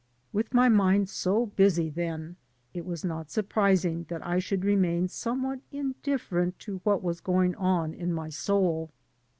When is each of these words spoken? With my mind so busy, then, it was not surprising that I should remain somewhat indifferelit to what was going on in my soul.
With 0.33 0.51
my 0.51 0.67
mind 0.67 1.09
so 1.09 1.45
busy, 1.45 1.87
then, 1.87 2.35
it 2.73 2.87
was 2.87 3.05
not 3.05 3.29
surprising 3.29 4.05
that 4.09 4.25
I 4.25 4.39
should 4.39 4.65
remain 4.65 5.07
somewhat 5.07 5.59
indifferelit 5.71 6.57
to 6.61 6.81
what 6.83 7.03
was 7.03 7.21
going 7.21 7.53
on 7.53 7.93
in 7.93 8.11
my 8.11 8.29
soul. 8.29 8.89